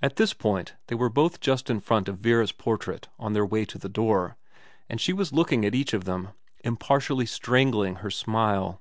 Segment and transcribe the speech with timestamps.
[0.00, 3.66] At this point they were both just in front of Vera's portrait on their way
[3.66, 4.38] to the door,
[4.88, 6.30] and she was looking at each of them,
[6.64, 8.80] impartially strangling her smile.